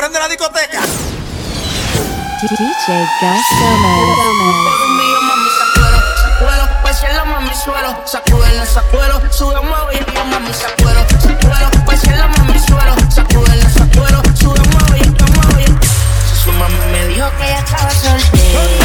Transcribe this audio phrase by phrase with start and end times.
[0.00, 0.80] prende la discoteca.
[2.40, 3.46] DJ Gas
[6.16, 12.94] Sacuero, sacuero, mami suelo, sacúdelo, sacuero, sube, mueve y mami sacuero, sacuero, la mami suelo,
[13.10, 15.64] sacúdelo, sacuero, sube, mueve y mueve.
[16.42, 18.79] Su mamá me dijo que ella estaba soltera.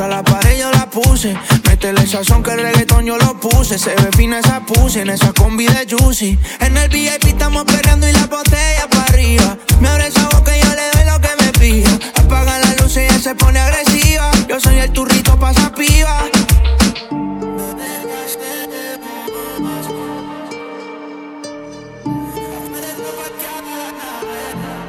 [0.00, 1.36] Contra la pared yo la puse.
[1.68, 3.78] Métele sazón que el reggaetón yo lo puse.
[3.78, 6.38] Se ve fina esa puse en esa combi de Juicy.
[6.60, 9.58] En el VIP estamos perreando y la botella para arriba.
[9.78, 11.90] Me abre esa boca y yo le doy lo que me pida.
[12.14, 14.30] Apaga la luz y ella se pone agresiva.
[14.48, 16.24] Yo soy el turrito pasa piba.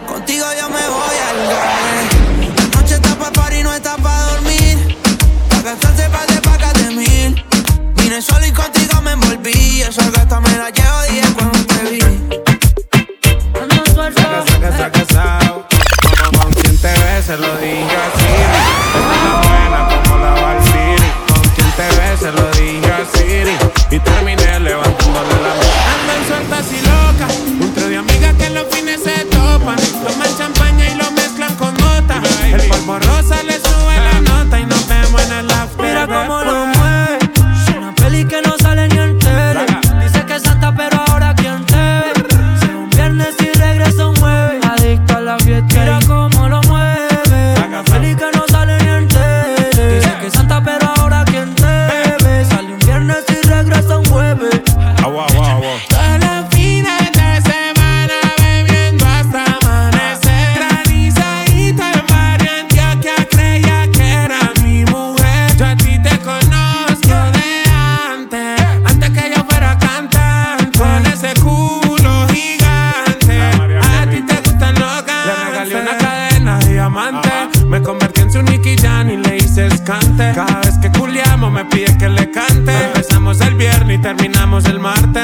[0.08, 1.81] Contigo yo me voy al gas.
[8.12, 9.84] Vine solo y contigo me envolví.
[9.84, 12.00] Esa gata me la llevo día cuando te vi.
[13.96, 15.68] Saca, saca, saca,
[16.26, 18.91] Como con quien te ves, se lo dije así.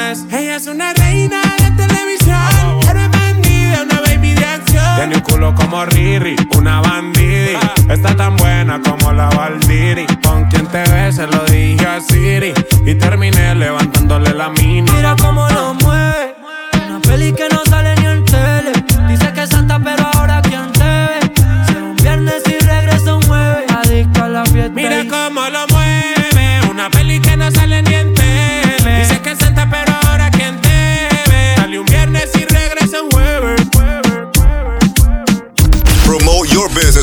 [0.08, 4.96] Ella es una reina de televisión, pero es bandida, una baby de acción.
[4.96, 7.54] Tiene un culo como Riri, una bandidi.
[7.90, 10.06] Está tan buena como la Valdiri.
[10.24, 12.54] Con quien te ves se lo dije a Siri.
[12.86, 14.90] Y terminé levantándole la mini.
[14.90, 16.36] Mira cómo lo mueve.
[16.88, 18.24] Una peli que no sale ni en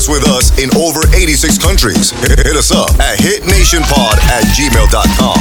[0.08, 2.12] With us in over 86 countries.
[2.22, 5.40] Hit us up at hitnationpod at gmail.com.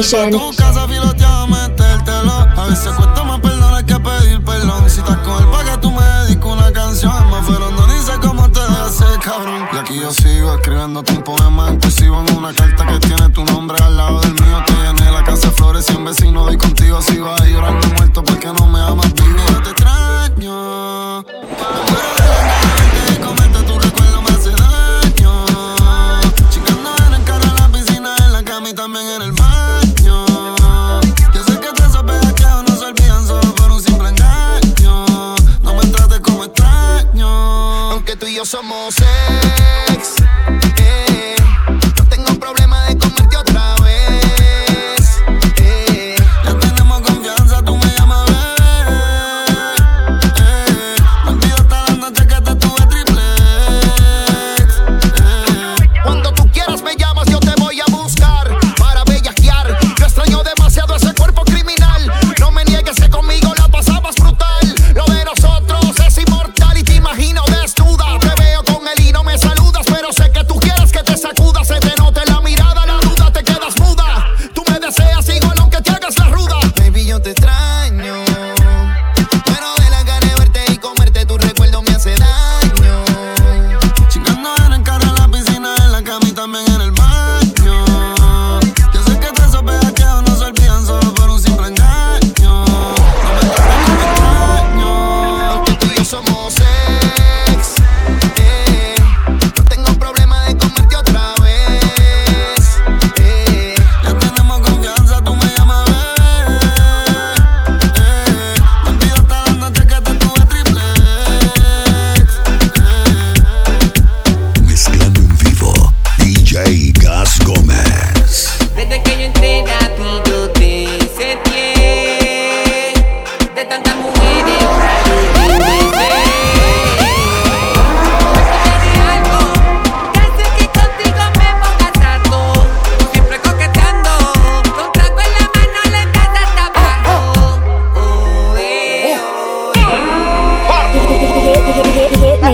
[0.00, 0.32] Nation.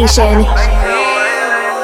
[0.07, 0.47] Station.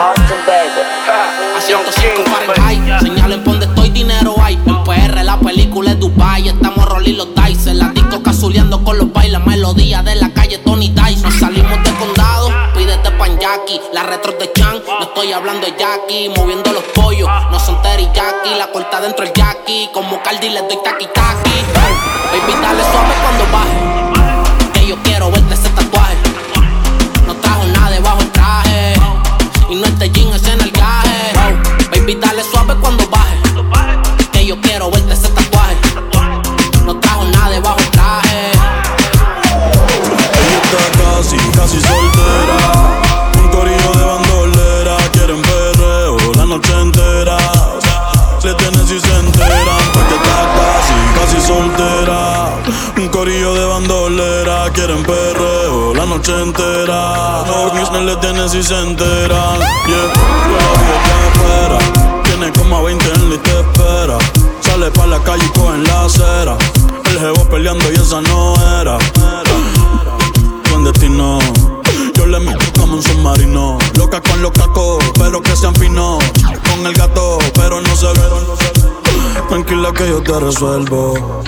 [0.00, 4.54] A 105 para el high, señalen donde estoy, dinero hay.
[4.64, 7.74] En PR la película es Dubai, estamos rolling los dice.
[7.74, 11.22] La disco cazuleando con los bailes, melodía de la calle Tony Dice.
[11.22, 14.80] Nos salimos de condado, pídete pan Jackie, la retro de Chan.
[14.86, 18.54] No estoy hablando de Jackie, moviendo los pollos, no son Terry Jackie.
[18.56, 21.50] La corta dentro el Jackie, como Cardi le doy taqui taqui.
[22.30, 26.16] Baby, dale suave cuando baje, que yo quiero verte ese tatuaje.
[34.62, 35.76] quiero verte ese tatuaje.
[36.84, 38.50] No trajo nada debajo del traje.
[40.42, 42.58] Ella está casi, casi soltera.
[43.38, 44.96] Un corillo de bandolera.
[45.12, 47.36] Quieren perreo la noche entera.
[48.42, 49.82] Le tienen si se enteran.
[49.92, 52.20] Porque está casi, casi soltera.
[52.96, 54.70] Un corillo de bandolera.
[54.72, 57.44] Quieren perreo la noche entera.
[57.46, 59.58] No, le tienen si se enteran.
[59.86, 60.08] Yeah,
[60.48, 60.88] yo la vi
[61.28, 61.78] afuera.
[62.24, 64.41] Tiene como a 20 en la espera
[64.82, 66.58] sale pa' la calle y coge cogen la acera.
[67.04, 68.98] El jevo peleando y esa no era.
[70.70, 71.38] Buen destino.
[72.14, 73.78] Yo le meto como un submarino.
[73.96, 76.24] Loca con los cacos, pero que sean finos.
[76.68, 79.42] Con el gato, pero no se ve.
[79.48, 81.42] Tranquila que yo te resuelvo.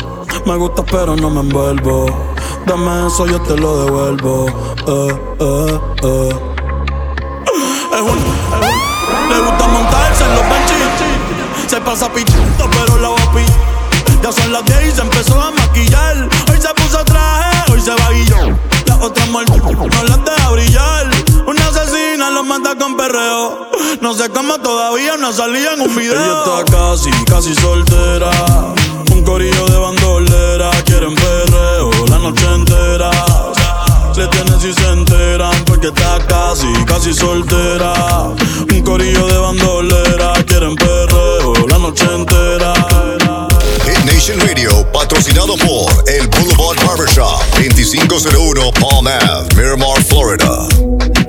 [0.47, 2.07] Me gusta, pero no me envuelvo.
[2.67, 4.47] Dame eso, yo te lo devuelvo.
[4.87, 6.37] Eh, eh, eh.
[7.95, 8.19] Es un.
[9.29, 10.85] Le gusta montarse en los benches.
[11.67, 12.94] Se pasa pichito, pero
[14.35, 16.29] ya son las 10 y se empezó a maquillar.
[16.51, 18.59] Hoy se puso traje, hoy se guillar.
[18.87, 21.11] La otra muerte no las deja brillar.
[21.47, 23.69] Una asesina los mata con perreo.
[24.01, 26.15] No sé cómo todavía no salía en un video.
[26.15, 28.31] Ella está casi, casi soltera.
[29.11, 30.71] Un corillo de bandolera.
[30.85, 33.11] Quieren perreo la noche entera.
[34.13, 37.93] Se tienen si se enteran porque está casi, casi soltera.
[38.71, 40.33] Un corillo de bandolera.
[40.47, 42.75] Quieren perreo la noche entera.
[43.85, 51.24] Hit Nation Radio, patrocinado por El Boulevard Barbershop, 2501 Palm Ave, Miramar, Florida.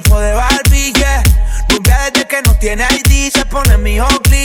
[0.00, 1.22] Cuerpo de Barbie, yeah.
[1.68, 3.98] Rubia desde que no tiene ID, se pone mi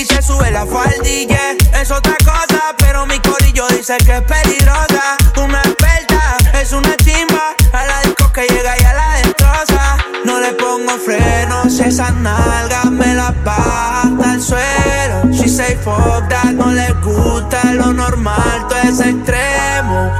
[0.05, 1.55] se sube la faldilla.
[1.79, 5.17] Es otra cosa, pero mi corillo dice que es peligrosa.
[5.37, 7.55] Una experta, es una chimba.
[7.73, 9.97] A la disco que llega y a la destroza.
[10.25, 15.31] No le pongo frenos, esas nalgas me las baja hasta el suelo.
[15.31, 20.11] She say fuck that, no le gusta lo normal, todo es extremo.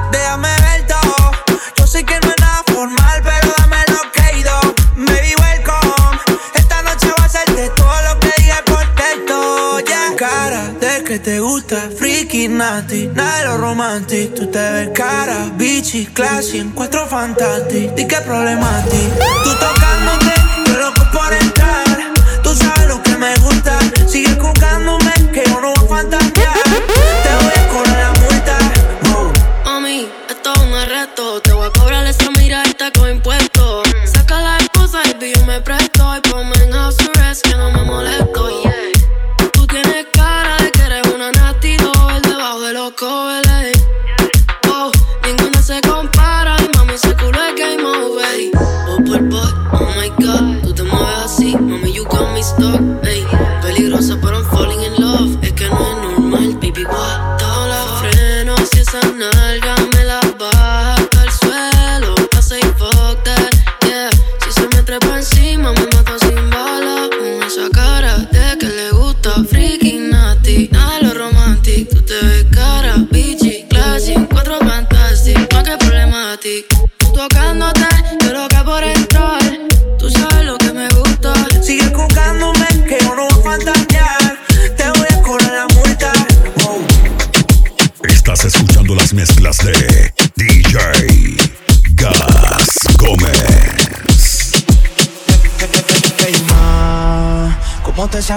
[11.15, 14.33] Que te gusta, freaky, nasty, nada de lo romantic.
[14.35, 17.93] Tú te ves cara, bitchy, classy, encuentro fantastic.
[17.95, 19.25] Di que problemático.
[19.43, 20.33] Tú tocándote,
[20.65, 22.13] yo loco por entrar.
[22.43, 23.79] Tú sabes lo que me gusta.
[24.07, 25.74] Sigue jugándome, que yo no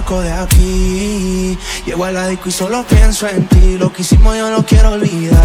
[0.09, 1.59] ¿Cómo te saco de aquí?
[1.85, 3.77] Llego a la disco y solo pienso en ti.
[3.79, 5.39] Lo que hicimos yo no quiero olvidar.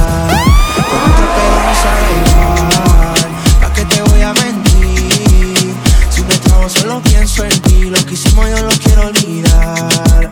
[0.76, 3.62] Con otra pero no sabe igual.
[3.62, 5.76] ¿Pa' qué te voy a mentir?
[6.10, 7.90] Si me trago solo pienso en ti.
[7.90, 10.32] Lo que hicimos yo no quiero olvidar.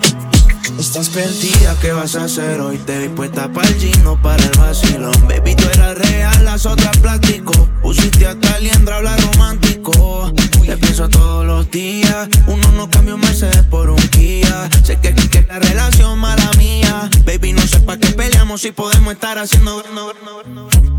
[0.80, 2.78] Estás perdida, ¿qué vas a hacer hoy?
[2.78, 6.98] Te vi puesta para el gino, para el vacilón Baby, tú eras real, las otras
[6.98, 10.34] plástico Pusiste hasta liendra, habla romántico
[10.66, 13.81] Te pienso todos los días Uno no cambia un Mercedes por
[14.84, 17.10] Sé que que la relación mala mía.
[17.26, 19.84] Baby, no sé pa' qué peleamos si podemos estar haciendo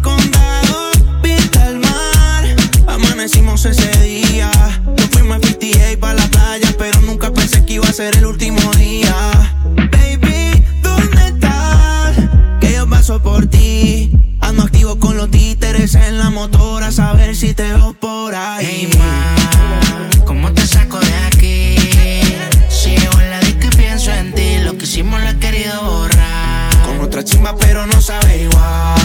[0.03, 0.91] Condado,
[1.23, 2.45] pinta el mar.
[2.87, 4.51] Amanecimos ese día.
[4.97, 8.27] Nos fuimos a 58 para la playa Pero nunca pensé que iba a ser el
[8.27, 9.15] último día.
[9.75, 12.17] Baby, ¿dónde estás?
[12.61, 17.37] Que yo paso por ti Ando activo con los títeres en la motora A saber
[17.37, 18.91] si te veo por ahí
[27.25, 29.02] chimba pero no sabe igual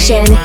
[0.00, 0.39] Station.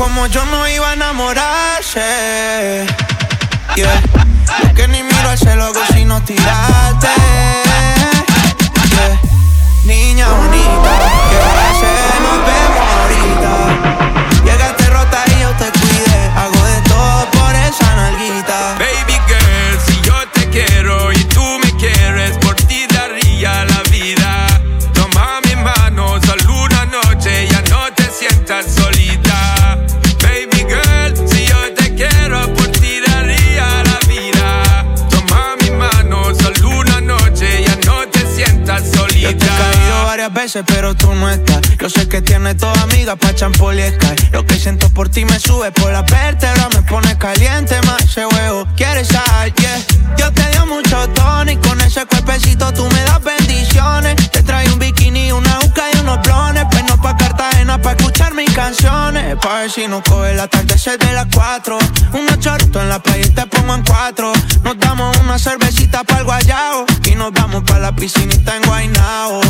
[0.00, 2.00] Como yo no iba a enamorarse.
[3.74, 4.02] Yeah.
[4.74, 7.08] Que ni miro ese logo si no tiraste.
[9.84, 10.92] Niña bonita,
[11.28, 11.36] que
[11.80, 12.69] se nos ve
[40.66, 41.60] pero tú no estás.
[41.78, 44.16] Yo sé que tienes dos amigas pa' champoliescar.
[44.32, 48.26] Lo que siento por ti me sube por la vértebra, me pone caliente, más ese
[48.26, 48.66] huevo.
[48.76, 49.54] ¿Quieres sal?
[49.54, 49.78] Yeah.
[50.16, 54.16] Yo te dio mucho tono y con ese cuerpecito tú me das bendiciones.
[54.30, 56.66] Te traigo un bikini, una uca y unos blones.
[56.70, 59.36] Pero pa' Cartagena pa' escuchar mis canciones.
[59.40, 61.78] Pa' ver si nos coge el atardecer de las cuatro.
[62.12, 64.32] Un chorrito en la playa y te pongo en cuatro.
[64.64, 66.86] Nos damos una cervecita para el guayao
[67.20, 69.42] nos vamos para la piscinita en Guaynao.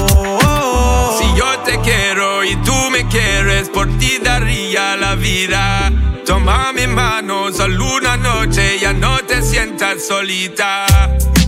[1.17, 5.93] Si yo te quiero y tú me quieres, por ti daría la vida.
[6.27, 10.85] Toma mi mano, solo una noche, ya no te sientas solita.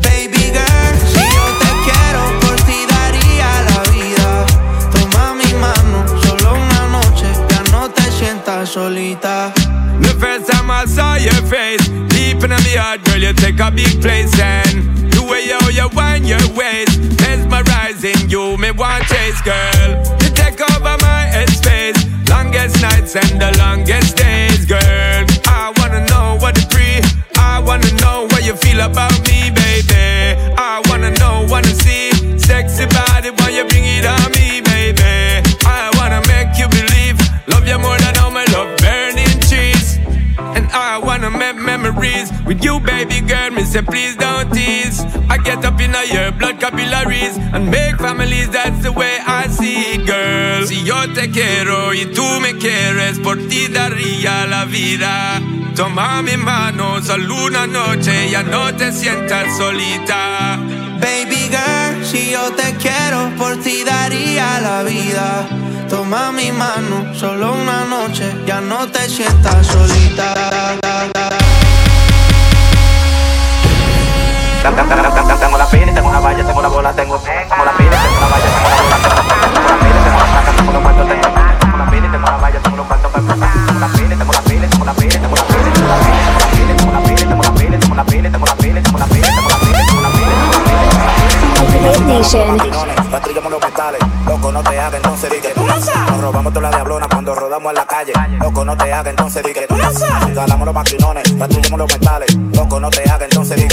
[0.01, 4.47] Baby girl, si yo te quiero, por ti daría la vida.
[4.93, 9.53] Toma mi mano, solo una noche, ya no te sientas solita.
[10.23, 11.85] first time I saw your face.
[12.15, 14.33] Deep in my heart, girl, you take a big place.
[14.39, 19.89] And the way how you wind your waist, mesmerizing you, me want chase, girl.
[20.23, 21.99] You take over my headspace.
[22.31, 25.42] Longest nights and the longest days, girl.
[43.73, 45.01] say please don't tease.
[45.31, 48.51] I get up in your blood capillaries and make families.
[48.51, 50.67] That's the way I see it, girl.
[50.67, 55.41] Si yo te quiero y tú me quieres, por ti daría la vida.
[55.75, 60.59] Toma mi mano, solo una noche, ya no te sientas solita.
[61.01, 65.49] Baby girl, si yo te quiero, por ti daría la vida.
[65.89, 71.32] Toma mi mano, solo una noche, ya no te sientas solita.
[74.73, 78.29] Tengo la pila, tengo una valla, tengo una bola, tengo Tengo la pila, tengo una
[78.29, 79.17] valla, tengo una bola, tengo
[79.69, 80.73] la pila, tengo una tengo
[81.07, 81.29] tengo
[81.61, 83.35] Tengo la pila, tengo una valla, tengo los cuartos, tengo la
[83.89, 85.99] pila, tengo la pila, tengo la pila, tengo la tengo la
[86.77, 89.57] tengo la tengo la tengo la pila, tengo la pila, tengo la pila, tengo la
[89.57, 90.43] pila, tengo la
[94.63, 95.39] te hagas entonces di.
[96.09, 99.43] Nos robamos toda la diablona cuando rodamos en la calle, loco no te hagas entonces
[99.43, 100.35] di que tú no sabes.
[100.35, 101.49] Los maquinones, no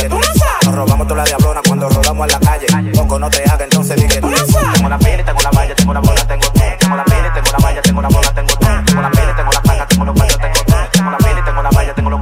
[0.10, 0.19] tú.
[0.65, 2.67] Nos robamos toda la diablona cuando rodamos en la calle.
[3.19, 3.95] No te haga, entonces.
[4.08, 6.47] Tengo la tengo la tengo la bola, tengo.
[6.79, 8.55] Tengo la tengo la tengo la bola, tengo.
[8.86, 10.53] Tengo la tengo la tengo los tengo.
[10.91, 12.21] Tengo la tengo la tengo los.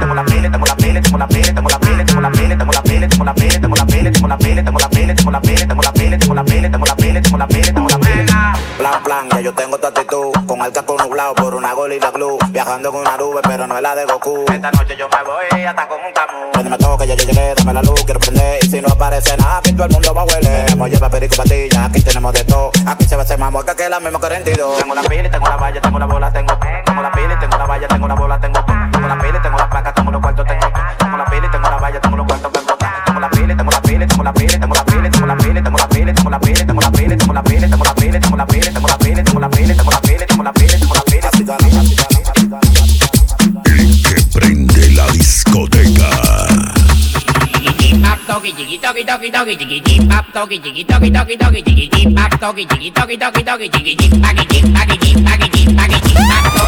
[0.00, 3.24] Tengo la tengo la tengo la tengo la tengo la tengo la tengo la tengo
[3.24, 6.96] la tengo la tengo la tengo la tengo la tengo la tengo la tengo la
[7.22, 7.88] tengo la tengo
[12.28, 12.39] la.
[12.70, 14.44] Ando con una nube, pero no es la de Goku.
[14.46, 16.52] Esta noche yo me voy hasta con un camu.
[16.52, 18.64] Cuando me toque, yo llegué, dame la luz, quiero prender.
[18.64, 20.64] Y si no aparece nada, aquí todo el mundo va a huele.
[20.66, 22.70] Tenemos lleva perico patilla, aquí tenemos de todo.
[22.86, 24.78] Aquí se va a hacer más muerta que la misma 42.
[24.78, 26.49] Tengo una pila y tengo la valla, tengo la bola, tengo
[50.40, 54.22] doggy jiggy doggy doggy doggy jiggy jig back doggy jiggy doggy doggy doggy jiggy jig
[54.22, 56.59] baggy jig baggy jig baggy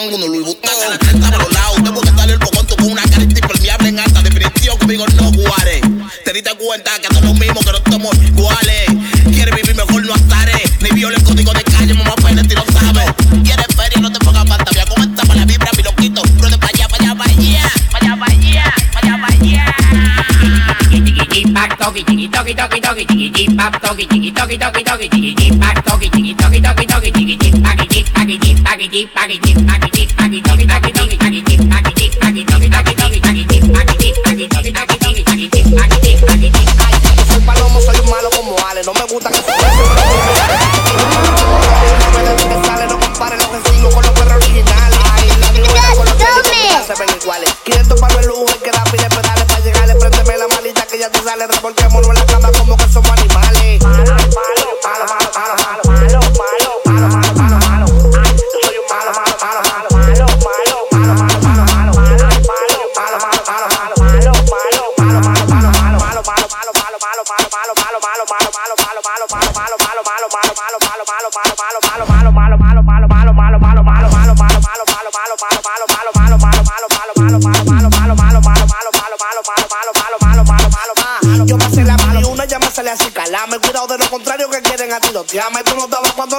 [0.00, 0.70] mango, uno Louis Vuitton.
[0.90, 3.88] la testa por los lados, tengo que darle el bocón, tú con una carita impermeable
[3.88, 5.80] en alta definición, conmigo no jugaré.
[6.24, 8.86] Te diste cuenta que son los mismos, que no estamos iguales.
[9.32, 12.64] Quieres vivir mejor, no estaré, ni violen código de calle, mamá pues, pena, ti no
[12.72, 13.10] sabes.
[13.44, 16.68] Quieres feria, no te pongas fantasía, comenta para la vibra, mi loquito, pero de pa'
[16.68, 18.16] allá, pa' allá, pa' allá, pa' allá,
[18.92, 19.74] pa' allá, pa' allá.
[20.90, 21.44] Chiqui, chiqui,
[21.78, 24.58] toqui, chiqui, toqui, toqui, toqui, chiqui, toqui,
[28.80, 30.59] baggy deep, baggy deep, baggy deep, baggy deep.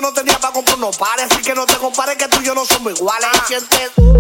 [0.01, 1.27] no tenía para comprar unos pares.
[1.31, 3.29] Así que no te compares que tú y yo no somos iguales.
[3.33, 4.10] Ah.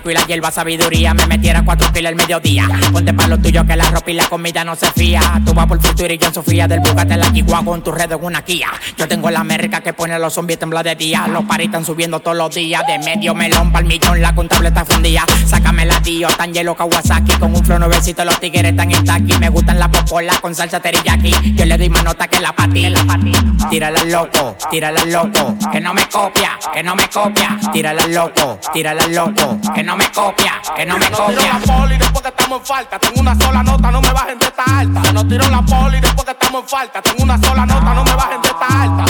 [0.00, 2.68] Perico y la hierba sabiduría, me metiera cuatro kilos al mediodía.
[2.92, 5.20] Ponte pa' lo tuyo que la ropa y la comida no se fía.
[5.44, 8.10] Tú vas por futuro y yo en Sofía del Bugatti la Kigua con tu red
[8.10, 8.68] en una Kia.
[8.96, 11.26] Yo tengo la América que pone a los zombies temblar de día.
[11.28, 12.82] Los paris están subiendo todos los días.
[12.86, 15.24] De medio melón pa'l millón, la contable está fundida.
[15.46, 17.32] Sácame la tío, tan hielo Kawasaki.
[17.34, 19.38] Con un flow nuevecito, los tigres están en taqui.
[19.38, 21.54] Me gustan las popolas con salsa teriyaki.
[21.54, 22.88] Yo le doy más nota que la pati.
[22.88, 23.32] La pati.
[23.68, 25.56] Tírala al loco, tírala al loco.
[25.70, 27.58] Que no me copia, que no me copia.
[27.72, 29.58] Tírala al loco, tírala al loco.
[29.74, 31.76] Que no me copia, que no me Nos tiró la copia.
[31.76, 32.98] poli después que estamos en falta.
[32.98, 35.02] Tengo una sola nota, no me bajen de esta alta.
[35.04, 37.02] Se nos tiró la poli después que estamos en falta.
[37.02, 39.04] Tengo una sola nota, no me bajen de esta alta.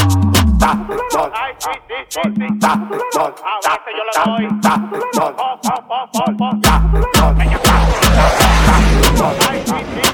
[10.02, 10.09] Y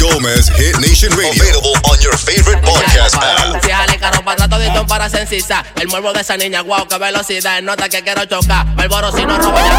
[0.00, 1.42] Gomez Hit Nation Radio.
[1.44, 3.62] Available on your favorite podcast app.
[3.62, 7.60] Si jale caro para todito para sensizar El morbo de esa niña, wow, qué velocidad
[7.62, 9.74] Nota que quiero chocar, Malboro si no roba ya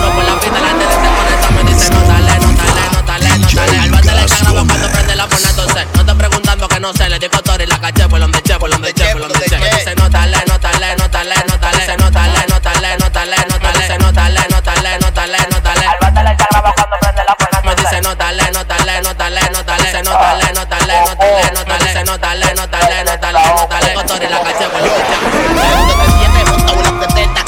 [0.00, 3.38] no por la pista, la se conecta Me dice no dale, no dale, no dale,
[3.38, 6.80] no dale Al bate le grabando cuando prende la pone entonces No te preguntando que
[6.80, 9.40] no sé, le digo Tori la caché Por donde che, por donde che, por donde
[9.40, 12.60] che Me dice no dale, no dale, no dale, no dale Dice no dale, no
[12.60, 15.98] dale, no dale, no dale Dice no dale, no dale, no dale, no dale Al
[16.00, 19.40] bate le grabando cuando prende la pone Me dice no dale, no dale, no dale,
[22.18, 25.18] dale, no dale, no dale, no dale Con la caché, por donde che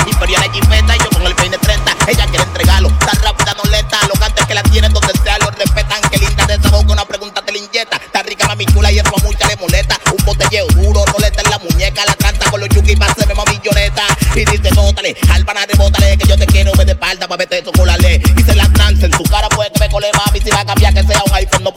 [0.07, 1.97] Imperial y yo con el peine 30.
[2.09, 3.99] Ella quiere entregarlo, tan rápida, no lenta.
[4.09, 6.01] Los antes que la tienen donde sea lo respetan.
[6.11, 7.97] Que linda de esa boca, una pregunta te la inyecta.
[7.97, 9.99] Está rica, mami chula, y eso a mucha le molesta.
[10.11, 12.05] Un botelleo duro, roleta en la muñeca.
[12.05, 14.03] La canta con los yuki, pa' hacerme mamilloneta.
[14.35, 17.73] Y dice, nótale, albana, rebótale, que yo te quiero, me de espalda, pa' vete eso,
[17.73, 18.21] colale.
[18.37, 20.41] Y se la trance en su cara, puede que me cole, mami.
[20.41, 21.73] Si va a cambiar, que sea un iPhone, no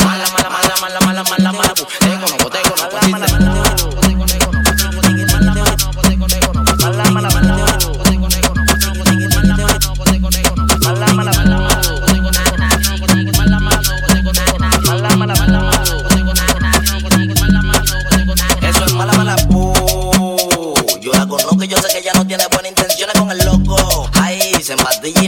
[0.04, 1.74] Mala, mala, mala, mala, mala, mala, mala,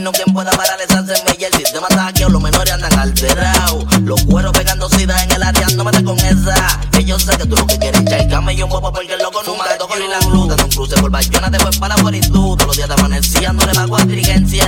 [0.00, 1.48] y no quien pueda parar esa semilla.
[1.48, 4.00] El sistema está hackeado, los menores andan alterados.
[4.02, 6.80] Los cueros pegando sida en el área, no metas con esa.
[6.90, 9.42] Que yo sé que tú lo que quieres echar cama y un porque el loco
[9.46, 10.62] nunca toco ni la gluta.
[10.62, 13.72] Un cruce por Bayona, después para la tú Todos los días te amanecía, no le
[13.72, 14.66] pago a dirigencia.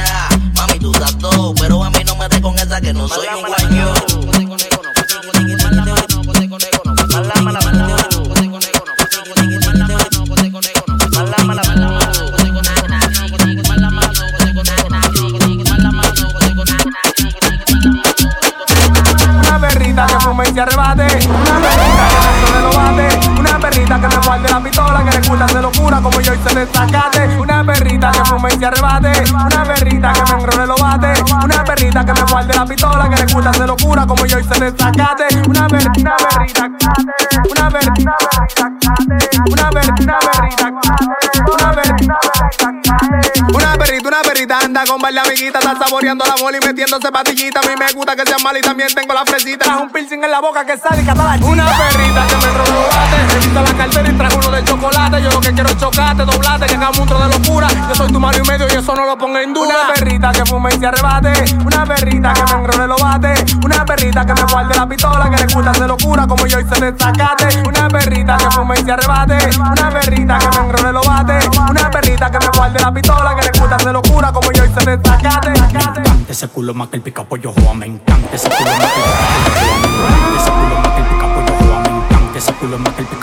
[0.55, 3.27] Mami, tú estás todo, pero a mí no me des con esa que no soy
[3.35, 3.62] un guayo.
[28.59, 29.13] Se arrebate.
[29.33, 31.23] Una perrita que me enrole lo bate.
[31.45, 34.61] Una perrita que me guarde la pistola, que le gusta de locura como yo hice
[34.61, 35.43] de sacate.
[35.49, 36.71] Una perrita, una perrita,
[37.51, 38.17] una perrita,
[39.47, 40.69] una perrita, una perrita,
[41.53, 42.19] una perrita.
[43.55, 47.61] Una perrita, una perrita anda con de amiguitas, está saboreando la bola y metiéndose patillita.
[47.61, 49.77] A mí me gusta que sea mal y también tengo la fresita.
[49.79, 51.09] Un piercing en la boca que sale y
[51.45, 52.89] Una perrita que me enroló
[53.43, 55.23] revisa la cartera y trajo uno de chocolate.
[55.23, 57.69] Yo lo que quiero es chocarte, doblate, que hagamos un tro de locura.
[57.89, 59.67] Yo soy tu mano y medio y eso no lo ponga en duda.
[59.67, 61.33] Una perrita que fume y se arrebate,
[61.65, 65.37] una perrita que me enrole los bates, una perrita que me guarde la pistola, que
[65.37, 67.63] le gusta de locura como yo hice de sacate.
[67.67, 71.91] Una perrita que fume y se arrebate, una perrita que me enrole los bates, una
[71.91, 75.09] perrita que me guarde la pistola, que le gusta de locura como yo hice de
[75.09, 75.51] sacate.
[75.51, 79.01] Me encanta ese culo más que el pica pollo me encanta ese culo más que
[79.01, 80.02] el pica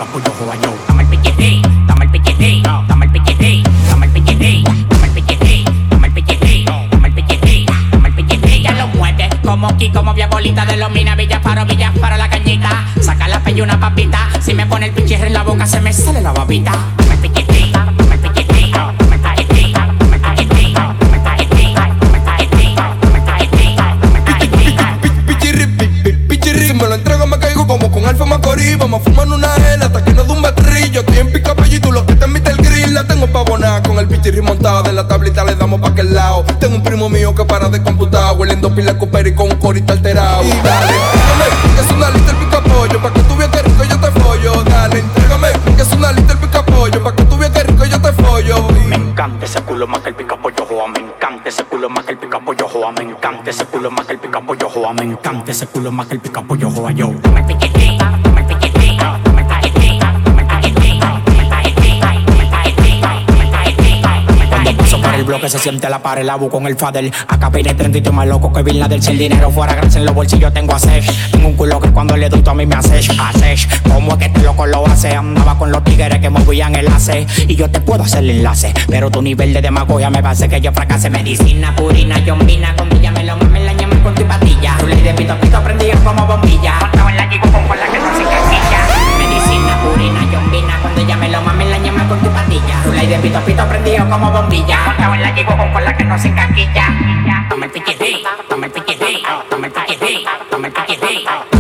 [0.06, 0.74] joa, yo.
[0.88, 5.64] Dame el piquete, dame el piquete, dame el piquete, dame el piquete, dame el piquete,
[5.90, 10.14] dame el piquete, dame el piquete, dame el piquete, ya lo mueve como aquí, como
[10.14, 13.80] vía bolita de los mina, Villa Faro, Villa Faro, la cañita, saca la pella una
[13.80, 17.16] papita, si me pone el piquete en la boca se me sale la babita, dame
[17.16, 17.49] el piquete,
[34.30, 36.44] pichirri montado De la tablita le damos pa' aquel lado.
[36.60, 39.94] Tengo un primo mío que para de computar Hueliendo pila cooper y con un corito
[39.94, 40.44] alterado.
[40.44, 43.62] Y dale, entrégame, que es una lista el pica pollo Pa' que tú veas que
[43.62, 44.63] rico yo te follo.
[44.63, 47.86] Dale, entrégame, que es una lista el pica pollo Pa' que tú veas que rico
[47.86, 48.68] yo te follo.
[48.88, 52.06] Me encanta ese culo más que el pica pollo joa, me encanta ese culo más
[52.06, 54.93] que el pica pollo joa, me encanta ese culo más que el pica pollo joa,
[54.93, 57.12] me encanta ese culo más que el pica pollo joa, yo.
[57.24, 57.68] Dame el
[65.30, 67.13] bloque se siente la pared, la bu con el fadel.
[67.27, 68.99] Acá pide 30 y más loco que Bin Laden.
[68.99, 71.05] Si dinero fuera grande en los bolsillos tengo a seis.
[71.32, 73.69] Tengo un culo que cuando le tú a mí me haces, haces.
[73.93, 75.15] ¿Cómo es que este loco lo hace?
[75.15, 77.27] Andaba con los tigres que movían el ace.
[77.47, 78.73] Y yo te puedo hacer el enlace.
[78.88, 81.11] Pero tu nivel de demagogia me va a hacer que yo fracase.
[81.11, 84.80] Medicina purina, yombina, con villa, me lo mame, la llama con tu patilla.
[84.80, 86.80] Rulay de pito, pito, prendido como bombilla.
[86.82, 88.82] Montado en la chico con la que no se casilla.
[89.19, 91.78] Medicina purina, yombina, cuando ella me lo mame, la
[92.10, 92.82] con tu patilla.
[92.84, 94.80] Rulay de pito, pito, prendido como bombilla.
[94.88, 96.88] Montado en la chico con la que no se casquilla.
[97.49, 101.59] Dame el piquete, dame el piquete, dame el piquete, dame el piquete,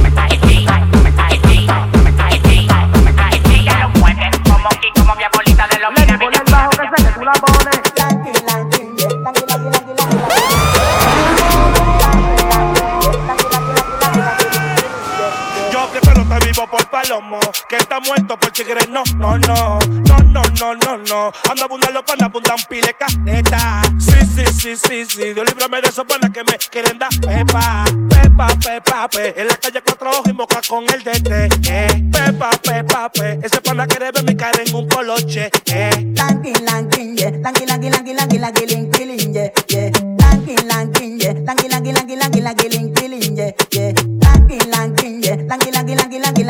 [16.49, 18.81] vivo por palomo, que está muerto por tigre.
[18.89, 21.31] No, no, no, no, no, no, no, no.
[21.49, 23.81] Ando abundando con abundan pile caneta.
[23.99, 25.33] Sí, sí, sí, sí, sí.
[25.33, 29.39] Dios líbrame de esos panas que me quieren dar pepa, pepa, pepa, pe.
[29.39, 31.31] En la calle cuatro ojos y moca con el DT.
[31.69, 32.09] Eh.
[32.11, 33.39] Pepa, pepa, pe.
[33.43, 35.49] Ese pana quiere ver mi cara en un coloche.
[35.67, 36.13] Eh.
[36.15, 37.31] Lankin, lankin, yeah.
[37.31, 39.51] Lankin, lankin, lankin, lankin, lankin, lankin, yeah.
[39.69, 39.91] Yeah.
[40.17, 41.33] Lankin, lankin, yeah.
[41.45, 41.59] Lankin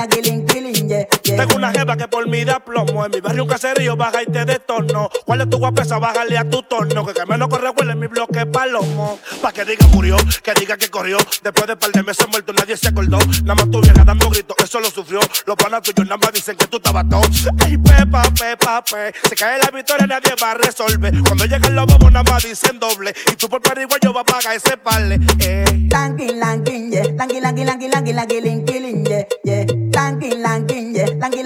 [0.08, 1.08] yeah.
[1.24, 1.38] Yeah.
[1.38, 3.06] Tengo una jeva que por mí da plomo.
[3.06, 5.10] En mi barrio un caserío baja y te detorno.
[5.26, 6.00] ¿Cuál es tu guapesa?
[6.00, 7.06] Bájale a tu torno.
[7.06, 9.20] Que que menos corre huele en mi bloque palomo.
[9.42, 11.18] Pa' que diga murió, que diga que corrió.
[11.44, 13.18] Después de par de meses muerto nadie se acordó.
[13.44, 15.20] Nada más tu vieja dando gritos, eso lo sufrió.
[15.46, 17.22] Los panas tuyos nada más dicen que tú estabas todo.
[17.66, 19.14] Ey, pepa, pepa, pe.
[19.28, 21.14] Se cae la victoria, nadie va a resolver.
[21.24, 23.14] Cuando llegan los bobos nada más dicen doble.
[23.32, 25.20] Y tú por pariguayo vas a pagar ese parle.
[25.40, 25.88] Eh.
[25.92, 27.04] Lankin, lankin, yeah.
[27.18, 29.79] Lankin, lankin, lankin, lankin, lankin, linkin, lin, yeah, yeah.
[30.00, 31.12] Lankin, lankin, yeah.
[31.20, 31.44] Lankin,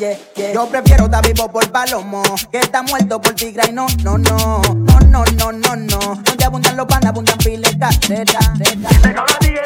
[0.00, 0.54] yeah, yeah.
[0.54, 4.62] Yo prefiero estar vivo por palomo que estar muerto por tigra y no, no, no,
[4.62, 5.98] no, no, no, no, no.
[6.24, 8.88] Donde abundan los panas, abundan piles, carreta, carreta.
[9.42, 9.60] Oye,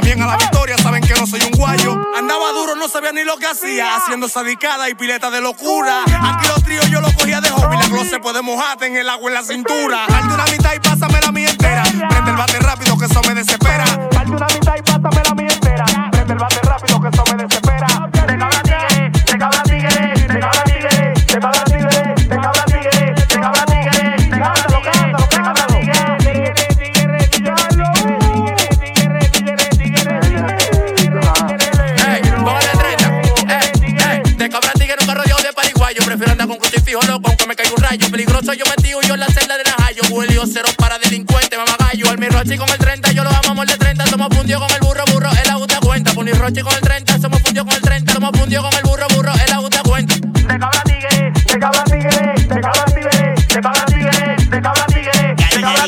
[0.00, 1.94] También a la victoria, saben que no soy un guayo.
[2.16, 3.96] Andaba duro, no sabía ni lo que hacía.
[3.96, 6.04] Haciendo sadicada y pileta de locura.
[6.04, 7.76] Aquí los tríos yo los cogía de hobby.
[7.76, 10.06] La glow se puede mojarte en el agua en la cintura.
[10.08, 11.82] Darte una mitad y pásame la mía entera.
[11.82, 13.84] Prende el bate rápido que eso me desespera.
[42.40, 44.06] Rochi con el 30, yo lo amamos de 30.
[44.06, 46.14] Somos fundidos con el burro, burro, él la gusta cuenta.
[46.14, 48.14] Mi Rochi con el 30, somos fundidos con el 30.
[48.14, 50.14] Somos fundidos con el burro, burro, él la gusta cuenta.
[50.14, 55.36] De cabra tigre, de cabra tigre, de cabra tigre, de cabra tigre, de cabra tigre,
[55.50, 55.84] de cabra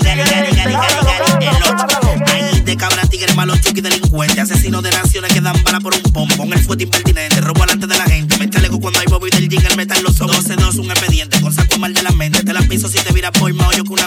[2.26, 6.12] Ahí de cabra tigre, malo chuki delincuente, asesino de naciones que dan bala por un
[6.12, 6.52] pompón.
[6.52, 8.36] El fuerte impertinente, robo delante de la gente.
[8.36, 10.44] Me chaleco cuando hay bobo y del jingle metal los ojos.
[10.46, 12.42] 12-2, un expediente, con saco mal de la mente.
[12.44, 14.06] Te la piso si te vira por maollo que una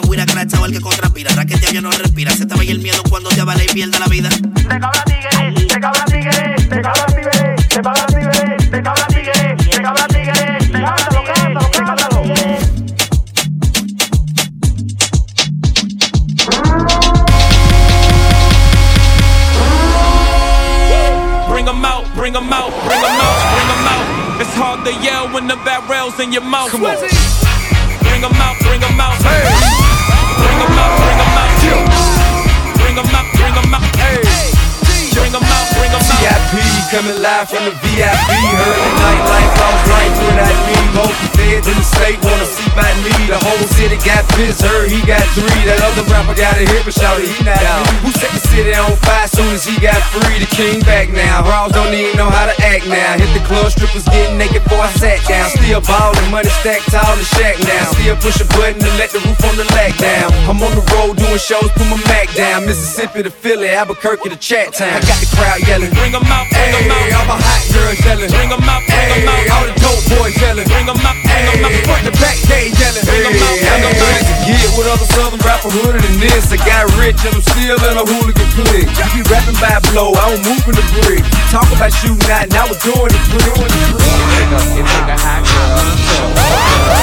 [0.65, 1.31] el que contrapira.
[1.33, 4.07] Raquetea ya no respira, se te vaya el miedo cuando te avale y pierde la
[4.07, 4.29] vida.
[4.67, 10.57] Cabra tigre, cabra tigre, cabra tigre, cabra tigre, cabra tigre, cabra tigre.
[10.71, 12.23] Cántalo, cántalo, cántalo.
[21.49, 24.41] Bring 'em out, bring 'em out, bring 'em out, bring 'em out.
[24.41, 26.71] It's hard to yell when the barrel's in your mouth.
[26.71, 27.14] Come on.
[36.95, 38.29] Coming live from the VIP.
[38.55, 40.79] Heard the nightlife, lost life without me.
[40.95, 43.11] Multi feds in the state wanna see by me.
[43.27, 45.59] The whole city got pissed, heard he got three.
[45.67, 47.83] That other rapper got a hit, but shouted he not out.
[47.99, 49.24] Who set the city on fire
[49.55, 50.37] as he got free?
[50.43, 51.47] The king back now.
[51.47, 53.15] Raws don't even know how to act now.
[53.15, 55.49] Hit the club, strippers getting naked before I sat down.
[55.55, 57.87] Still ballin', money stacked tall in the shack now.
[57.95, 60.27] Still push a button to let the roof on the lag down.
[60.51, 62.67] I'm on the road doing shows, put my Mac down.
[62.67, 64.91] Mississippi to Philly, Albuquerque to Chat Town.
[64.91, 65.89] I got the crowd yelling.
[65.95, 67.07] Bring 'em out, bring 'em out.
[67.15, 68.29] All my hot girls yelling.
[68.29, 69.55] Bring 'em out, bring 'em Hey, out.
[69.55, 70.67] all the dope boys yelling.
[70.67, 71.85] Bring 'em out, bring 'em out.
[71.87, 73.05] Front to back, they yelling.
[73.07, 74.43] Bring 'em out, bring 'em out.
[74.45, 76.51] Get with other southern rapper hooded than this.
[76.51, 78.89] I got rich and I'm still in a hooligan clique.
[78.89, 81.25] You be rapping by blow, I don't move the bridge.
[81.51, 83.21] Talk about shooting out, now we're doing it
[85.05, 85.77] a hot girl.
[86.35, 86.93] A hot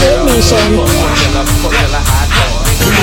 [0.00, 0.26] girl.
[0.26, 2.11] Nation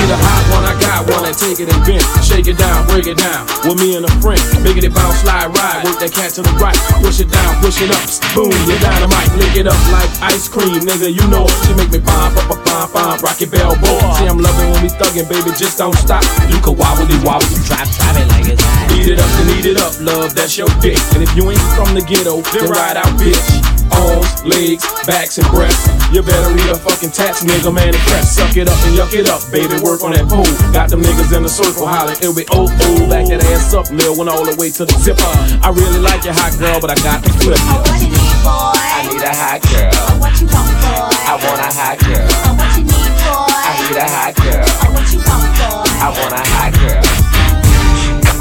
[0.00, 2.04] need a hot one, I got one take it and bend.
[2.24, 3.48] Shake it down, break it down.
[3.64, 4.40] With me and a friend.
[4.64, 5.84] Biggity bounce, slide, ride.
[5.84, 6.76] Work that cat to the right.
[7.00, 8.04] Push it down, push it up.
[8.36, 9.30] Boom, you dynamite.
[9.36, 11.08] Lick it up like ice cream, nigga.
[11.08, 11.56] You know it.
[11.64, 13.22] She make me pop, pop, pop, pop, pop.
[13.22, 14.00] Rocky Bell boy.
[14.20, 15.50] See, I'm loving when we thuggin', baby.
[15.56, 16.24] Just don't stop.
[16.52, 17.46] You can wobbly wobble.
[17.64, 18.92] Drop, drop it like it's hot.
[18.92, 20.34] Eat it up, then eat it up, love.
[20.36, 21.00] That's your dick.
[21.16, 23.69] And if you ain't from the ghetto, then ride out, bitch.
[23.92, 25.86] Arms, legs, backs, and breasts.
[26.10, 28.34] You better read a fucking tax, nigga, man, and press.
[28.34, 29.78] Suck it up and yuck it up, baby.
[29.82, 30.46] Work on that pole.
[30.72, 32.18] Got them niggas in the circle hollering.
[32.18, 33.08] It'll be oh, oh.
[33.10, 35.22] Back that ass up, Lil, went all the way to the zipper.
[35.62, 37.58] I really like your hot girl, but I got the flip.
[37.66, 39.92] Oh, I need a hot girl.
[39.92, 41.14] I what you want, boy?
[41.30, 42.26] I want a hot girl.
[42.46, 43.50] Oh, what you need, boy?
[43.50, 44.66] I need a hot girl.
[44.94, 45.86] What you want, boy?
[46.00, 47.02] I want a hot girl.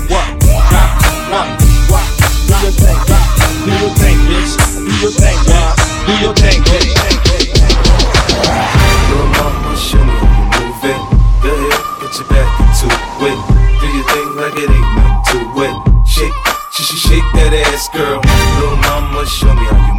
[0.10, 0.26] What?
[1.30, 1.46] What?
[1.92, 2.06] What?
[2.50, 2.98] Do your thing,
[3.66, 4.69] do your thing, bitch.
[4.90, 5.78] Do your thing, what?
[6.08, 6.90] Do your thing, bitch.
[9.06, 10.74] Little mama, show me how you.
[11.44, 13.38] Go ahead, your back into it.
[13.80, 15.76] Do your thing like it ain't nothing to it.
[16.10, 16.34] Shake,
[17.38, 18.18] that ass, girl.
[18.58, 19.94] Little mama, show me how you.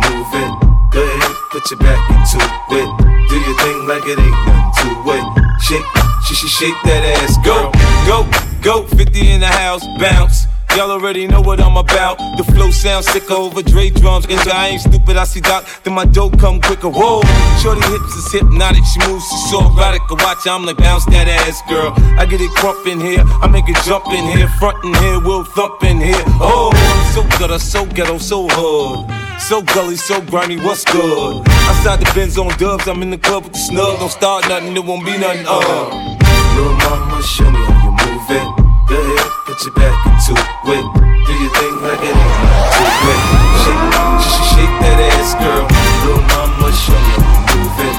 [0.90, 2.42] Go ahead, put your back into
[2.74, 2.90] it.
[3.30, 5.22] Do your thing like it ain't nothing to it.
[5.62, 5.86] Shake,
[6.26, 7.70] she shake that ass, girl.
[8.10, 8.26] Go,
[8.60, 10.49] go, 50 in the house, bounce.
[10.76, 12.18] Y'all already know what I'm about.
[12.36, 14.26] The flow sounds sick over Dre drums.
[14.26, 16.88] And I ain't stupid, I see Doc, then my dope come quicker.
[16.88, 17.22] Whoa,
[17.60, 18.84] shorty hips is hypnotic.
[18.84, 20.02] She moves, she's so erotic.
[20.08, 21.92] I watch, I'm like, bounce that ass, girl.
[22.18, 25.18] I get it crump in here, I make it jump in here, front in here,
[25.20, 26.22] we'll thump in here.
[26.40, 26.70] Oh,
[27.14, 29.10] so good, so ghetto, so hood.
[29.40, 31.42] So gully, so grimy, what's good?
[31.48, 33.98] Outside the Benz on dubs, I'm in the club with the snug.
[33.98, 35.46] Don't start nothing, it won't be nothing.
[35.48, 36.16] Uh.
[36.54, 37.79] Little mama, show me
[39.50, 40.84] put your back into it.
[41.26, 43.26] Do your thing like it ain't nothing to.
[43.60, 43.82] Shake,
[44.22, 45.66] she, she shake that ass, girl.
[46.06, 47.96] Little mama, show me how you move it.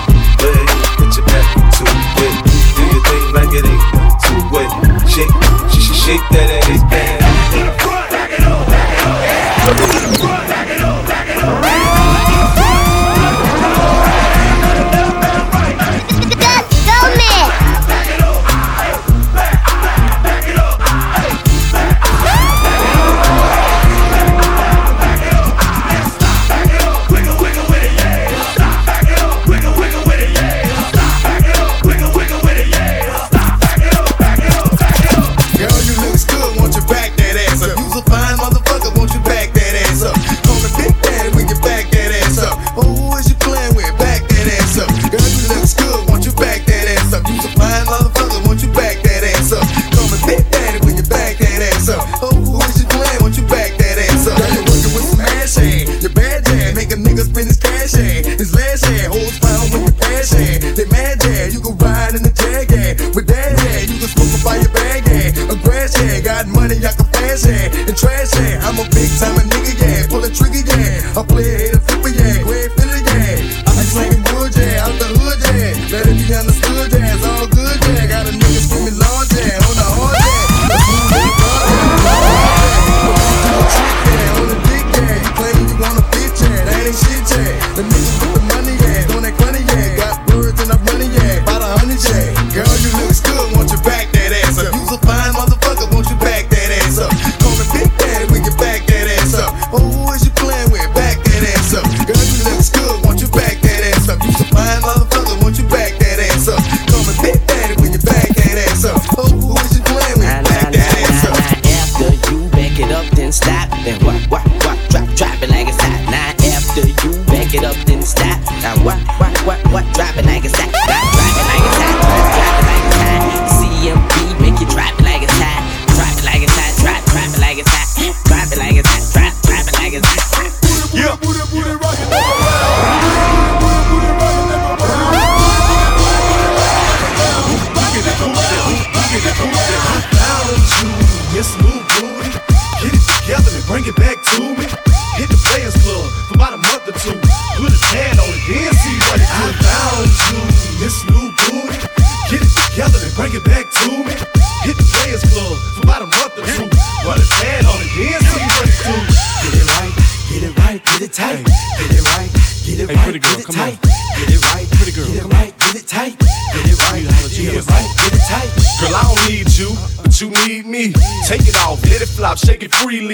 [0.95, 2.35] Put your back into it.
[2.75, 4.67] Do your thing like it ain't nothing to.
[5.11, 5.33] Shake,
[5.73, 7.00] she, she shake that ass.
[67.47, 68.33] and trash.
[68.61, 68.90] I'm a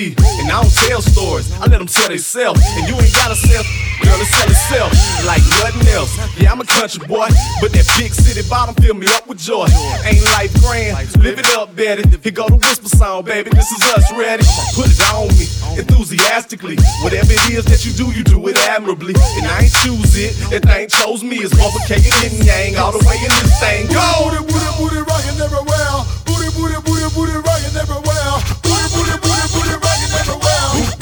[0.05, 2.61] And I don't tell stories, I let them tell themselves.
[2.77, 3.63] And you ain't gotta sell,
[4.01, 4.91] girl, it sell itself
[5.25, 6.13] like nothing else.
[6.39, 7.27] Yeah, I'm a country boy,
[7.61, 9.67] but that big city bottom fill me up with joy.
[10.05, 12.03] Ain't life grand, live it up, Betty.
[12.21, 14.43] Here go the whisper song, baby, this is us ready.
[14.75, 15.45] Put it on me,
[15.79, 16.77] enthusiastically.
[17.03, 19.13] Whatever it is that you do, you do it admirably.
[19.37, 21.37] And I ain't choose it, that thing chose me.
[21.37, 23.87] It's motherfucking yin yang all the way in this thing.
[23.87, 24.05] Go!
[24.27, 26.03] Booty, booty, booty, rockin' everywhere.
[26.25, 28.33] Booty, booty, booty, booty, rockin' everywhere.
[28.63, 30.96] Booty, booty, booty, booty, rockin' everywhere.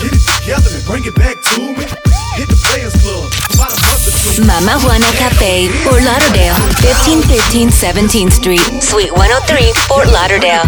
[0.00, 1.84] Get it together and bring it back to me.
[4.46, 6.54] Mama Juana Cafe, Fort Lauderdale,
[6.86, 10.64] 1515 17th Street, Suite 103, Fort Lauderdale.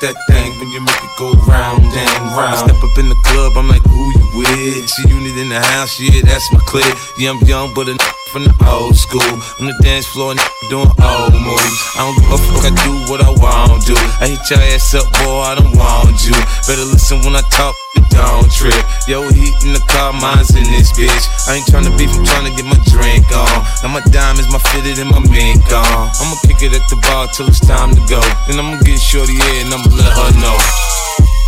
[0.00, 2.56] That thing when you make it go round and round.
[2.56, 4.88] I step up in the club, I'm like, who you with?
[4.90, 6.84] She unit in the house, yeah, that's my clique.
[7.18, 7.96] Yeah, I'm young, but a
[8.30, 9.26] from the old school.
[9.58, 10.34] On the dance floor,
[10.70, 11.78] doing old moves.
[11.98, 13.94] I don't give a fuck, I do what I want to.
[14.22, 16.34] I hit your ass up, boy, I don't want you.
[16.66, 17.74] Better listen when I talk,
[18.14, 18.78] don't trip.
[19.10, 21.26] Yo, heat in the car, mine's in this bitch.
[21.50, 23.66] I ain't tryna beef, I'm tryna get my drink on.
[23.82, 26.10] Now my diamonds, my fitted, and my mink on.
[26.22, 28.22] I'ma kick it at the bar till it's time to go.
[28.46, 30.58] Then I'ma get shorty here and I'ma let her know.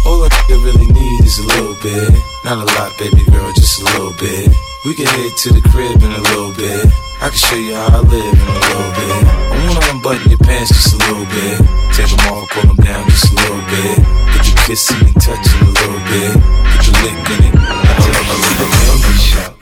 [0.06, 2.31] All I really need is a little bit.
[2.44, 4.50] Not a lot, baby girl, just a little bit.
[4.84, 6.90] We can head to the crib in a little bit.
[7.22, 9.22] I can show you how I live in a little bit.
[9.30, 11.62] I wanna unbutton your pants just a little bit.
[11.94, 13.94] Take them off, pull them down just a little bit.
[14.34, 16.34] Get you kissing and touching a little bit.
[16.34, 17.54] Get you licking it.
[17.54, 19.54] I take you to the candy shop.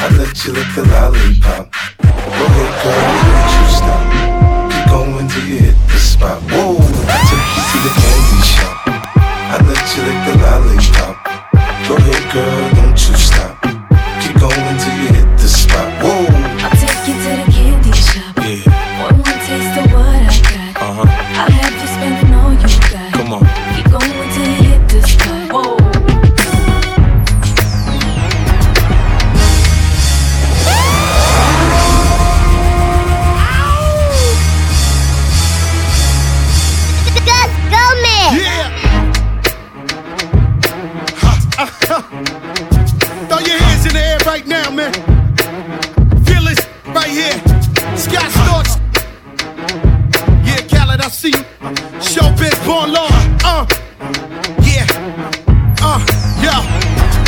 [0.00, 1.64] I let you lick the lollipop.
[2.00, 4.02] Go ahead, girl, don't you stop.
[4.72, 6.40] Keep going till you hit the spot.
[6.48, 8.72] Whoa, I take you to the candy shop.
[9.52, 11.25] I let you lick the lollipop
[12.36, 12.65] girl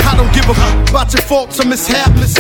[0.09, 2.33] I don't give a fuck about your faults or mishaps.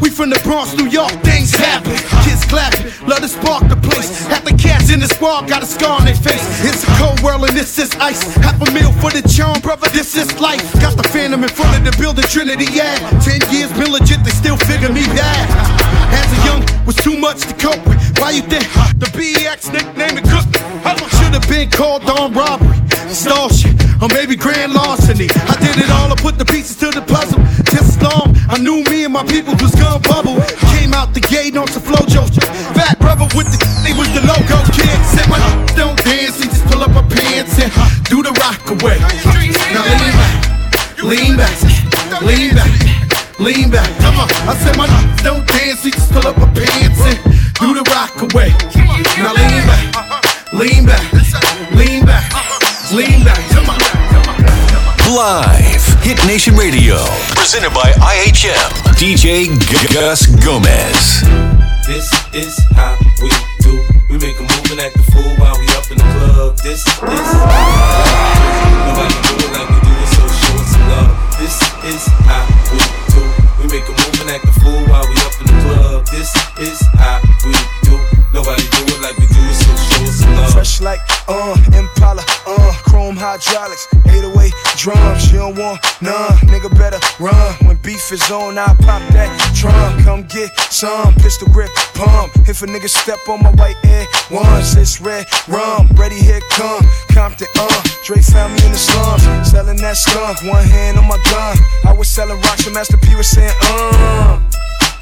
[0.00, 1.92] We from the Bronx, New York, things happen.
[2.24, 4.26] Kids clapping, love to spark the place.
[4.26, 6.40] Half the cats in the squad got a scar on their face.
[6.64, 8.22] It's a cold world and this is ice.
[8.36, 10.64] Half a meal for the charm, brother, this is life.
[10.80, 12.96] Got the phantom in front of the building, Trinity, yeah.
[13.20, 15.97] Ten years been legit, they still figure me bad.
[16.10, 17.98] As a young, was too much to cope with.
[18.18, 18.64] Why you think
[18.98, 20.48] the BX nickname it Cook?
[21.18, 22.72] Should have been called on robbery,
[23.52, 25.28] shit, or maybe grand larceny.
[25.28, 27.40] I did it all, I put the pieces to the puzzle.
[27.68, 30.40] Just long I knew me and my people was gonna bubble.
[30.72, 32.24] Came out the gate on some flojo.
[32.72, 34.96] Fat brother with the they was the logo kid.
[35.04, 35.36] Said my
[35.76, 37.68] don't dance, he just pull up my pants and
[38.08, 38.96] do the rock away.
[39.76, 40.32] Now lean back,
[41.04, 42.72] lean back, lean back,
[43.38, 43.88] lean back.
[44.00, 44.86] Come on, I said my
[45.22, 47.18] don't dance, he just pull up my pants and
[47.60, 48.50] do the rock away.
[49.18, 51.04] Now lean back, lean back,
[51.74, 52.26] lean back,
[52.92, 53.42] lean back.
[53.50, 53.78] Come on.
[55.08, 56.96] Live, Hit Nation Radio,
[57.34, 58.70] presented by IHM,
[59.00, 61.22] DJ G- Gus Gomez.
[61.86, 63.30] This is how we
[63.60, 63.72] do.
[64.10, 66.56] We make a move and act the fool while we up in the club.
[66.58, 66.84] This is
[68.84, 71.10] nobody do it like we do it, so show us some love.
[71.40, 71.56] This
[71.88, 72.04] is
[74.38, 76.06] a act the fool while we up in the club.
[76.06, 76.30] This
[76.60, 77.96] is how we do.
[78.32, 80.52] Nobody do it like we do so show us some love.
[80.52, 84.37] Fresh like, uh, Impala, uh, chrome hydraulics, 808
[84.78, 85.32] drums.
[85.32, 87.54] You don't want none, nigga better run.
[87.66, 90.04] When beef is on, I pop that trunk.
[90.04, 92.32] Come get some pistol grip pump.
[92.48, 95.88] If a nigga step on my white air once, it's red rum.
[95.94, 97.82] Ready, here come Compton, uh.
[98.04, 100.38] Dre found me in the slums, selling that skunk.
[100.44, 101.56] One hand on my gun.
[101.84, 104.40] I was selling rocks, and Master P was saying, uh.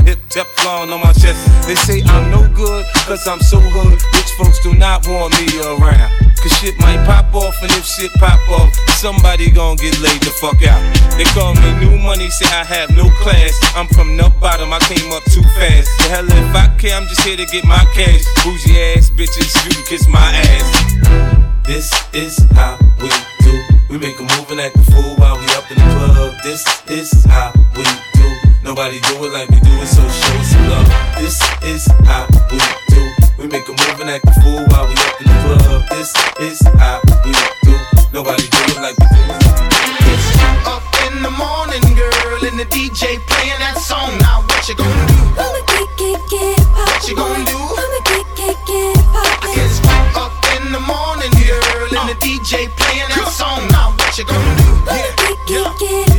[0.00, 1.40] hip, Teflon on my chest.
[1.66, 4.00] They say I'm no good, cause I'm so hood.
[4.14, 6.10] Rich folks do not want me around.
[6.42, 10.30] Cause shit might pop off, and if shit pop off, somebody gon' get laid the
[10.42, 10.82] fuck out.
[11.16, 13.54] They call me new money, say I have no class.
[13.76, 15.86] I'm from the bottom, I came up too fast.
[15.98, 18.24] The hell if I care, I'm just here to get my cash.
[18.42, 21.42] Bougie ass bitches, you can kiss my ass.
[21.64, 23.08] This is how we
[23.40, 23.54] do.
[23.88, 26.34] We make a move and act a fool while we up in the club.
[26.42, 27.84] This is how we
[28.14, 28.41] do.
[28.62, 30.86] Nobody do it like we do it, so show us some love.
[31.18, 32.62] This is how we
[32.94, 33.02] do.
[33.36, 35.82] We make a move and act a fool while we up in the club.
[35.90, 37.34] This is how we
[37.66, 37.74] do.
[38.14, 39.42] Nobody do it like we do it.
[40.62, 44.14] Up in the morning, girl, and the DJ playing that song.
[44.22, 45.18] Now what you gonna do?
[45.42, 46.86] I'ma get, get, get it poppin'.
[46.86, 47.58] What you gonna do?
[47.58, 49.58] I'ma get, get, get it poppin'.
[49.58, 49.82] It's
[50.14, 53.66] up in the morning, girl, and the DJ playing that song.
[53.74, 54.70] Now what you gonna do?
[54.86, 56.11] I'ma get,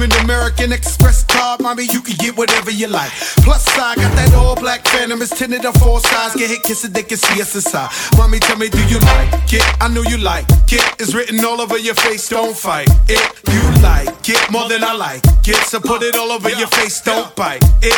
[0.00, 1.84] limit American Express card, mommy.
[1.84, 3.10] You can get whatever you like.
[3.44, 5.20] Plus, I got that all black Phantom.
[5.20, 6.34] It's tinted on four sides.
[6.36, 7.90] Get hit, kiss it, they can see us inside.
[8.16, 9.64] Mommy, tell me, do you like it?
[9.80, 10.84] I know you like it.
[10.98, 12.28] It's written all over your face.
[12.28, 13.20] Don't fight it.
[13.52, 15.56] You like it more than I like it.
[15.68, 17.00] So put it all over your face.
[17.02, 17.94] Don't bite it.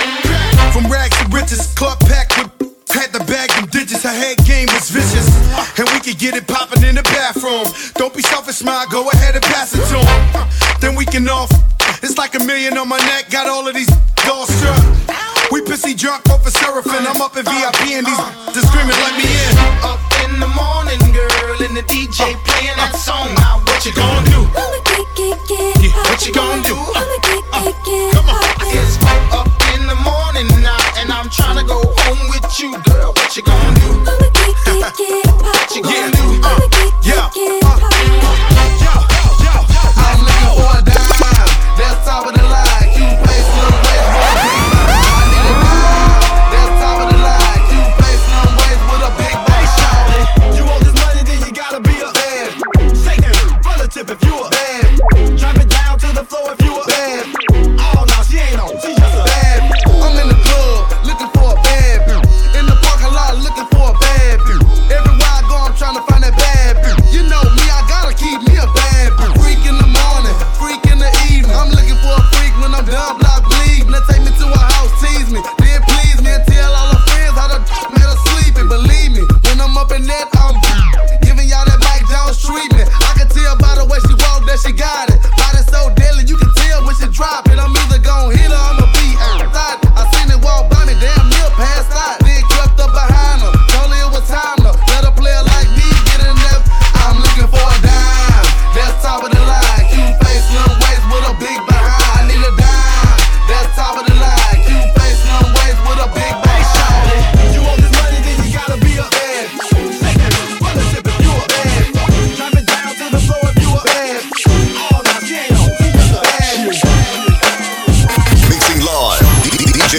[0.73, 2.62] From rags to riches, club packed with.
[2.93, 5.29] Had to bag them digits, her head game was vicious.
[5.79, 7.65] And we could get it poppin' in the bathroom.
[7.95, 10.49] Don't be selfish, smile, go ahead and pass it to him.
[10.81, 11.51] Then we can off.
[12.03, 13.91] It's like a million on my neck, got all of these
[14.27, 14.83] dolls struck.
[15.53, 17.05] We pissy drunk off a seraphim.
[17.05, 18.23] I'm up in VIP and these
[18.57, 19.53] just screaming, let me in.
[19.85, 23.29] Up in the morning, girl, and the DJ playing that song.
[23.37, 24.49] Now what you gonna do?
[24.49, 26.77] I'ma get, get, get Yeah, what you gonna do?
[26.77, 28.81] I'ma get, get, get it poppin'.
[28.81, 28.97] It's
[29.33, 33.13] up in the morning now, and I'm trying to go home with you, girl.
[33.13, 33.89] What you gonna do?
[33.91, 35.27] I'ma get, get, get.
[35.41, 36.41] What you gonna do?
[36.43, 37.62] I'ma get, Yeah.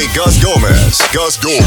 [0.03, 1.01] DJ Gus Gomez.
[1.13, 1.63] Gus Gomez.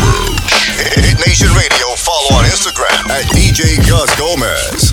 [0.77, 1.87] Hit Nation Radio.
[1.97, 4.93] Follow on Instagram at DJ Gus Gomez.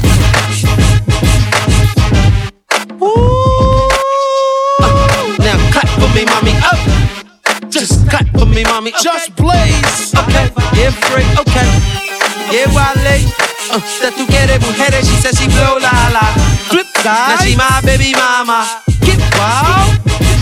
[5.40, 6.56] Now clap for me, mommy.
[6.64, 6.80] Up.
[7.70, 8.94] Just clap for me, mommy.
[9.02, 10.16] Just blaze.
[10.16, 10.48] Okay.
[10.80, 11.28] Yeah, free.
[11.44, 11.68] Okay.
[12.48, 13.28] Yeah, Wale.
[13.72, 16.32] Uh, that tú quieres mujeres, she says she blow la la.
[16.70, 17.28] Flip side.
[17.28, 18.82] Now she my baby mama.
[19.02, 20.33] Get wild.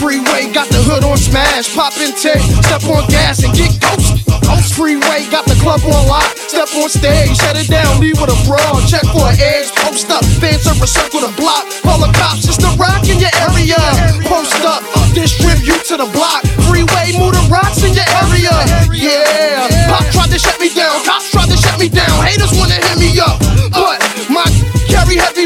[0.00, 4.24] Freeway got the hood on smash, pop and take, step on gas and get ghost.
[4.48, 8.32] Ghost freeway got the club on lock, step on stage, shut it down, leave with
[8.32, 12.08] a brawl, check for an edge, post up, fans are circle the block, call the
[12.16, 13.76] cops, it's the rock in your area.
[14.24, 14.80] Post up,
[15.12, 18.56] distribute to the block, freeway move the rocks in your area.
[18.96, 22.80] Yeah, pop tried to shut me down, cops tried to shut me down, haters wanna
[22.80, 23.36] hit me up,
[23.68, 24.00] but
[24.32, 24.48] my
[24.88, 25.44] carry heavy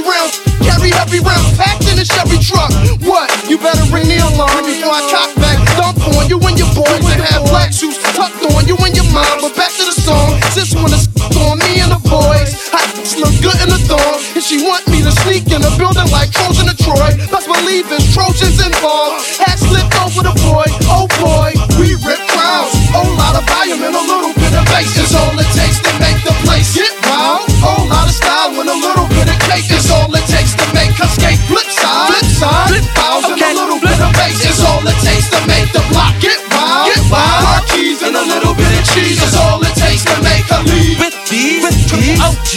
[1.05, 2.73] heavy rounds, packed in a Chevy truck.
[3.05, 3.29] What?
[3.45, 5.61] You better ring the alarm before I cock back.
[5.77, 9.05] Dump on you and your boys and have black shoes tucked on you and your
[9.13, 9.45] mom.
[9.45, 10.41] But back to the song.
[10.57, 11.09] Sis wanna s-
[11.45, 12.57] on me and the boys.
[12.73, 12.81] I
[13.21, 14.17] look good in the thong.
[14.33, 17.13] And she want me to sneak in the building like Trojan Troy.
[17.29, 19.21] Best believe there's Trojans involved.
[19.45, 20.65] Hat slipped over the boy.
[20.89, 22.73] Oh boy, we rip crowds.
[22.97, 25.49] Whole lot of volume and a little bit of bass is all it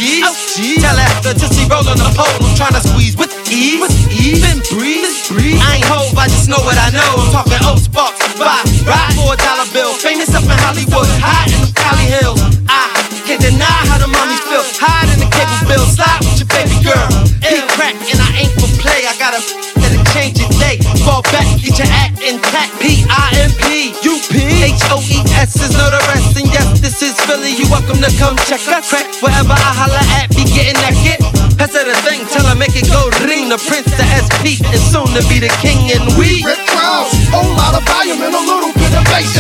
[0.08, 0.24] cheese.
[0.24, 0.36] Oh.
[0.82, 2.40] Tell after till she roll on the pole.
[2.40, 3.80] I'm trying to squeeze with ease.
[3.84, 4.42] With ease.
[4.42, 5.04] Then breathe.
[5.04, 5.60] Then breathe.
[5.60, 7.12] I ain't hove, I just know what I know.
[7.20, 9.92] I'm talking old sparks, buy, ride for a dollar bill.
[10.00, 12.40] Famous up in Hollywood, high in the Cali Hills.
[12.72, 12.88] I
[13.28, 14.64] can't deny how the mommies feel.
[14.80, 17.08] Hide in the cable bill, slide with your baby girl.
[17.44, 19.06] Eat crack, and I ain't for play.
[19.06, 19.44] I gotta
[19.76, 20.80] that'll change your day.
[21.04, 22.72] Fall back, get your act intact.
[22.80, 25.77] P I N P U P H O E S is
[27.48, 28.92] you welcome to come check us.
[28.92, 31.24] Crack wherever I holla at, be getting that get.
[31.56, 33.48] Pass her the thing, tell her make it go ring.
[33.48, 35.80] The prince, the SP, and soon to be the king.
[35.96, 39.32] And we rip crowds, whole oh, lot of volume and a little bit of bass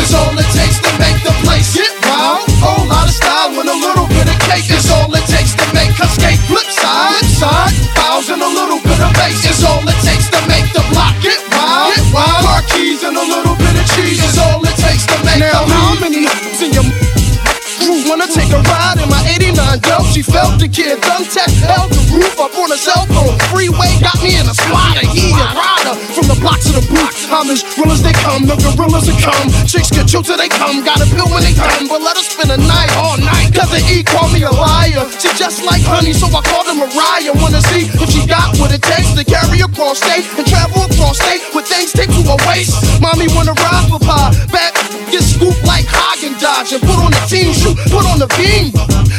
[19.57, 20.03] in my 89 Dell?
[20.13, 23.33] She felt the kid, thumbtack, held the roof up on a cell phone.
[23.49, 25.93] Freeway got me in a slider, he a rider.
[26.13, 29.17] From the block to the booth, I'm as real as they come, the gorillas that
[29.17, 29.47] come.
[29.65, 32.29] Chicks get you till they come, got a pill when they come, but let us
[32.29, 33.53] spend a night all night.
[33.53, 35.05] Cause the E called me a liar.
[35.17, 37.33] She just like honey, so I called her Mariah.
[37.41, 41.17] Wanna see if she got what it takes to carry across state and travel across
[41.17, 42.73] state with things taped to her waist.
[43.01, 44.77] Mommy wanna ride for pie, back
[45.11, 48.71] get scooped like Hagen Dodge and put on the team shoe, put on the beam,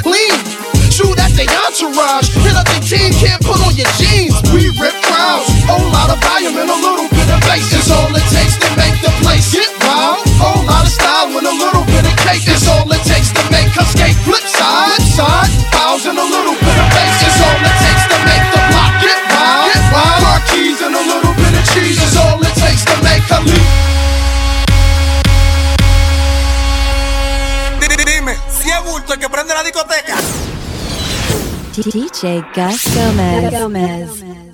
[0.05, 0.28] lean.
[1.39, 4.35] Shoot at the entourage, hit up the team, can't put on your jeans.
[4.51, 7.73] We rip crowds, whole lot of volume and a little bit of bass.
[7.73, 8.68] Is all it takes
[31.83, 33.51] DJ Gus Gomez.
[33.53, 34.09] Gomez.
[34.09, 34.48] Gomez.